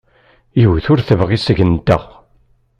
[0.61, 2.03] Yiwet ur t-tebɣi seg-nteɣ.